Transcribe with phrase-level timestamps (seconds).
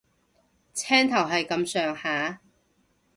[0.73, 2.41] 青頭係咁上下